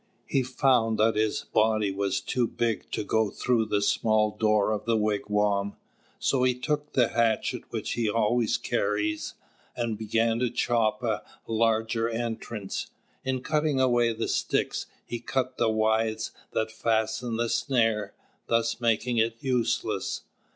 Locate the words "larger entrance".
11.45-12.87